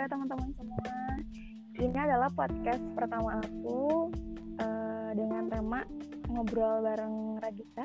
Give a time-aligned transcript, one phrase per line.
[0.00, 0.80] ya teman-teman semua?
[1.76, 4.08] Ini adalah podcast pertama aku
[4.56, 5.84] uh, dengan tema
[6.32, 7.84] ngobrol bareng Radita.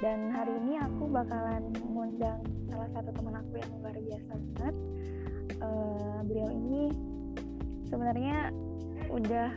[0.00, 2.40] Dan hari ini aku bakalan mengundang
[2.72, 4.74] salah satu teman aku yang luar biasa banget.
[5.60, 6.88] Uh, beliau ini
[7.92, 8.48] sebenarnya
[9.12, 9.52] udah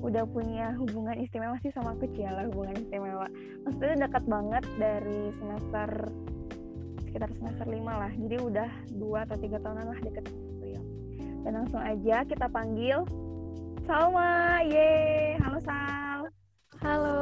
[0.00, 3.28] udah punya hubungan istimewa sih sama aku Ciala hubungan istimewa.
[3.68, 6.08] Maksudnya dekat banget dari semester
[7.04, 10.28] sekitar semester lima lah jadi udah dua atau tiga tahunan lah deket
[11.46, 13.06] dan langsung aja kita panggil
[13.88, 14.60] Salma.
[14.68, 16.20] Ye halo Sal.
[16.84, 17.20] Halo.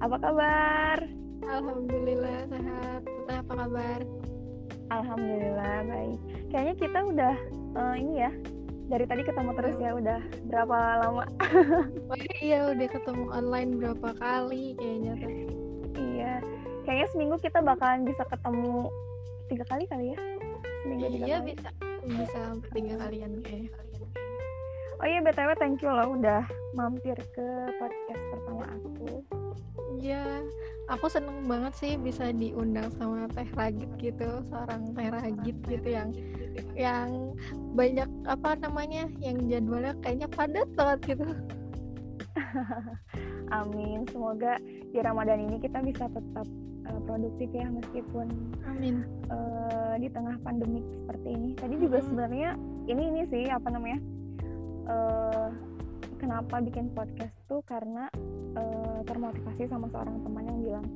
[0.00, 0.98] Apa kabar?
[1.44, 3.04] Alhamdulillah sehat.
[3.04, 4.00] Teteh apa kabar?
[4.88, 6.18] Alhamdulillah baik.
[6.48, 7.34] Kayaknya kita udah
[7.76, 8.32] uh, ini ya
[8.88, 11.24] dari tadi ketemu terus ya udah berapa lama?
[12.10, 15.34] Oh, iya udah ketemu online berapa kali kayaknya tuh.
[16.00, 16.32] Iya.
[16.88, 18.88] Kayaknya seminggu kita bakalan bisa ketemu
[19.52, 20.18] tiga kali kali ya?
[20.80, 21.52] Seminggu iya kali.
[21.52, 21.70] bisa
[22.14, 22.40] bisa
[22.74, 23.70] tiga kalian kayaknya
[25.00, 26.44] oh iya btw thank you loh udah
[26.76, 27.46] mampir ke
[27.80, 29.24] podcast pertama aku.
[30.00, 30.44] Iya
[30.88, 36.08] aku seneng banget sih bisa diundang sama Teh Ragit gitu seorang Teh Ragit gitu yang
[36.74, 37.34] yang
[37.74, 41.26] banyak apa namanya yang jadwalnya kayaknya padat banget gitu.
[43.58, 46.46] Amin semoga di Ramadan ini kita bisa tetap
[46.86, 48.30] uh, produktif ya meskipun
[48.68, 49.02] amin.
[49.26, 51.48] uh, di tengah pandemik seperti ini.
[51.54, 52.06] Tadi juga hmm.
[52.08, 52.50] sebenarnya
[52.88, 54.00] ini ini sih apa namanya
[54.88, 55.48] uh,
[56.16, 58.08] kenapa bikin podcast tuh karena
[58.56, 60.86] uh, termotivasi sama seorang teman yang bilang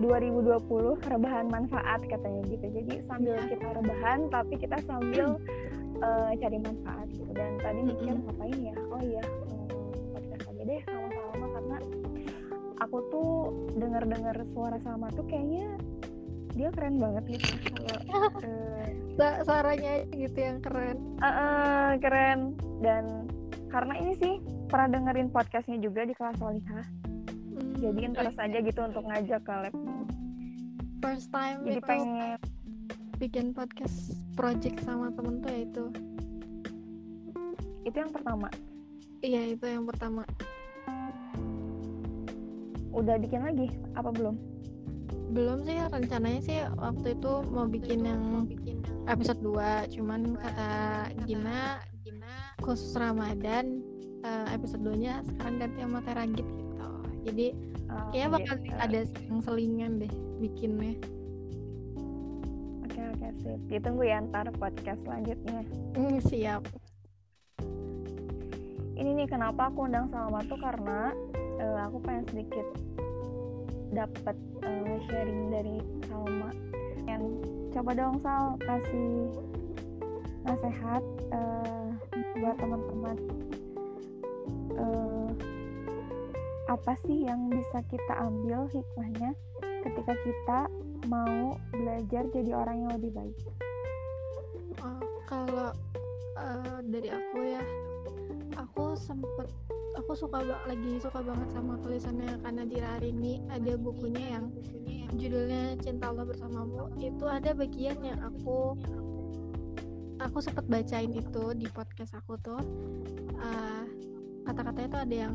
[0.00, 2.66] 2020 rebahan manfaat katanya gitu.
[2.72, 3.48] Jadi sambil yeah.
[3.52, 5.36] kita rebahan tapi kita sambil
[6.00, 7.32] uh, cari manfaat gitu.
[7.36, 8.76] Dan tadi mikir ngapain ya?
[8.92, 9.22] Oh iya
[10.16, 11.76] podcast aja deh sama-sama karena
[12.80, 13.30] aku tuh
[13.76, 15.76] dengar-dengar suara Salma tuh kayaknya
[16.54, 17.50] dia keren banget gitu.
[17.74, 18.00] Kalau
[19.20, 20.98] uh, suaranya gitu yang keren.
[21.20, 22.58] Uh, uh, keren.
[22.80, 23.28] Dan
[23.70, 24.34] karena ini sih
[24.70, 28.46] pernah dengerin podcastnya juga di kelas Waliha hmm, jadi terus okay.
[28.50, 29.74] aja gitu untuk ngajak ke lab
[31.02, 32.38] first time jadi pengen
[33.20, 35.84] bikin podcast project sama temen tuh ya itu.
[37.84, 38.48] Itu yang pertama?
[39.20, 40.24] Iya itu yang pertama.
[42.96, 44.40] Udah bikin lagi apa belum
[45.30, 48.50] belum sih rencananya sih waktu itu mau bikin yang
[49.06, 50.70] episode 2 cuman kata
[51.22, 53.78] Gina Gina khusus Ramadan
[54.26, 56.88] uh, episode 2 nya sekarang ganti sama Teragit gitu.
[57.20, 57.46] Jadi
[57.92, 60.94] oh, kayaknya bakal ada yang selingan deh bikinnya.
[62.88, 63.60] Oke oke sip.
[63.68, 65.62] Ditunggu ya ntar podcast selanjutnya.
[65.96, 66.62] Mm, siap.
[69.00, 71.16] Ini nih kenapa aku undang Salma tuh karena
[71.60, 72.66] uh, aku pengen sedikit
[73.90, 76.50] dapat uh, sharing dari Salma.
[77.06, 77.22] Yang
[77.74, 79.10] coba dong Sal kasih
[80.46, 81.88] nasihat uh,
[82.38, 83.16] buat teman-teman.
[84.74, 85.28] Uh,
[86.70, 89.34] apa sih yang bisa kita ambil hikmahnya
[89.82, 90.60] ketika kita
[91.10, 93.38] mau belajar jadi orang yang lebih baik?
[94.78, 95.74] Uh, kalau
[96.38, 97.62] uh, dari aku ya
[98.54, 99.50] aku sempet
[99.98, 104.44] aku suka lagi suka banget sama tulisannya karena di hari ini ada bukunya yang
[105.16, 106.94] judulnya Cinta Allah Bersamamu.
[106.98, 108.78] Itu ada bagian yang aku
[110.20, 112.60] aku sempat bacain itu di podcast aku tuh.
[113.40, 113.84] Uh,
[114.46, 115.34] kata-katanya tuh ada yang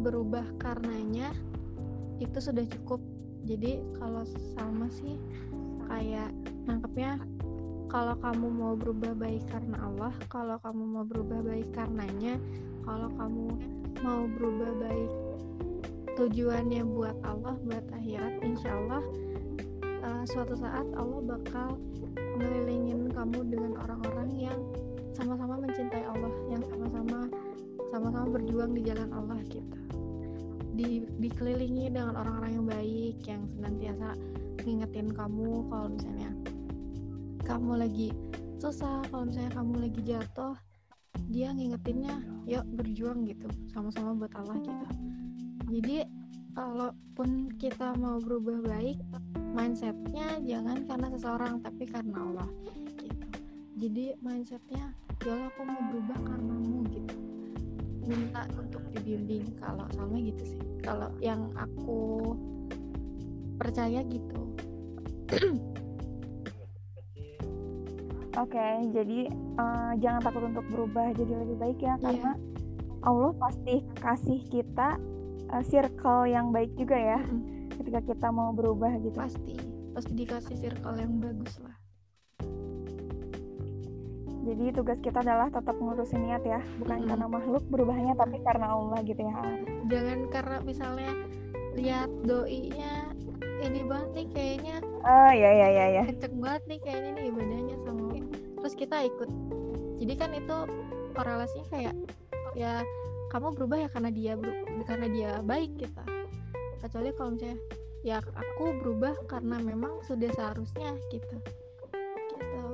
[0.00, 1.30] berubah karenanya
[2.18, 2.98] itu sudah cukup.
[3.46, 4.26] Jadi kalau
[4.58, 5.20] sama sih
[5.86, 6.34] kayak
[6.66, 7.22] nangkepnya
[7.86, 12.34] kalau kamu mau berubah baik karena Allah kalau kamu mau berubah baik karenanya
[12.82, 13.46] kalau kamu
[14.02, 15.12] mau berubah baik
[16.16, 19.02] tujuannya buat Allah buat akhirat insya Allah
[20.02, 21.78] uh, suatu saat Allah bakal
[22.36, 24.58] ngelilingin kamu dengan orang-orang yang
[25.16, 27.28] sama-sama mencintai Allah yang sama-sama
[27.88, 29.76] sama-sama berjuang di jalan Allah gitu.
[30.76, 34.12] Di, dikelilingi dengan orang-orang yang baik yang senantiasa
[34.60, 36.30] ngingetin kamu kalau misalnya
[37.46, 38.10] kamu lagi
[38.58, 40.54] susah kalau misalnya kamu lagi jatuh
[41.30, 43.46] dia ngingetinnya yuk berjuang gitu.
[43.70, 44.86] Sama-sama buat Allah gitu.
[45.70, 45.96] Jadi
[46.58, 48.98] kalaupun kita mau berubah baik
[49.54, 52.50] mindsetnya jangan karena seseorang tapi karena Allah
[52.98, 53.26] gitu.
[53.78, 54.90] Jadi mindsetnya
[55.22, 57.14] ya aku mau berubah karenamu gitu.
[58.06, 60.62] Minta untuk dibimbing kalau sama gitu sih.
[60.82, 62.34] Kalau yang aku
[63.56, 64.40] percaya gitu
[68.36, 71.96] Oke, okay, jadi uh, jangan takut untuk berubah jadi lebih baik ya, yeah.
[72.04, 72.32] karena
[73.00, 75.00] Allah pasti kasih kita
[75.56, 77.72] uh, circle yang baik juga ya, mm.
[77.80, 79.16] ketika kita mau berubah gitu.
[79.16, 79.56] Pasti,
[79.96, 81.76] pasti dikasih circle yang bagus lah.
[84.46, 87.10] jadi tugas kita adalah tetap ngurusin niat ya bukan Mm-mm.
[87.10, 89.34] karena makhluk berubahnya tapi karena Allah gitu ya
[89.90, 91.10] jangan karena misalnya
[91.74, 93.10] lihat doinya
[93.60, 96.02] ini banget nih kayaknya ah ya ya ya ya.
[96.10, 98.06] Kenceng banget nih kayaknya nih ibadahnya sama
[98.66, 99.30] terus kita ikut.
[100.02, 100.56] Jadi kan itu
[101.14, 101.94] korelasinya kayak
[102.58, 102.82] ya
[103.30, 104.32] kamu berubah ya karena dia
[104.90, 106.02] karena dia baik kita.
[106.82, 107.58] Kecuali kalau misalnya
[108.02, 111.38] ya aku berubah karena memang sudah seharusnya gitu.
[112.34, 112.64] Gitu.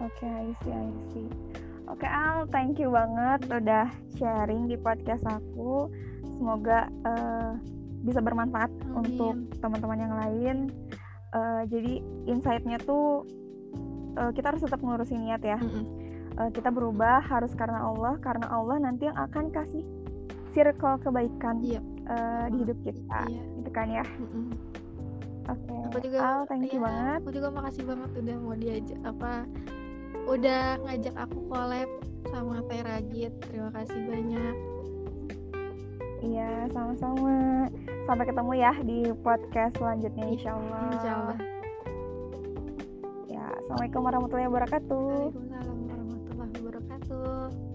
[0.00, 1.28] Oke, I see, I see.
[1.86, 5.92] Oke, Al, thank you banget udah sharing di podcast aku.
[6.40, 7.52] Semoga eh,
[8.02, 8.94] bisa bermanfaat Amin.
[8.98, 10.56] untuk teman-teman yang lain.
[11.32, 11.92] Eh, jadi
[12.28, 13.24] insight-nya tuh
[14.12, 15.56] eh, kita harus tetap ngurusin niat ya.
[15.56, 15.84] Mm-mm.
[16.32, 19.84] Eh, kita berubah harus karena Allah, karena Allah nanti yang akan kasih
[20.52, 21.80] circle kebaikan Iya.
[22.02, 24.04] eh, di hidup kita, iya gitu kan ya.
[24.20, 24.52] Mm-mm.
[25.42, 27.18] Oke, aku juga Al, thank you iya, banget.
[27.24, 29.32] aku juga makasih banget udah mau diajak apa
[30.22, 31.90] udah ngajak aku collab
[32.30, 34.54] sama Teh Ragit terima kasih banyak
[36.22, 37.66] Iya, sama-sama.
[38.02, 40.82] Sampai ketemu ya di podcast selanjutnya, insya Allah.
[40.90, 41.38] Insya Allah
[43.30, 45.32] Ya, assalamualaikum warahmatullahi wabarakatuh.
[45.32, 47.70] Waalaikumsalam warahmatullahi wabarakatuh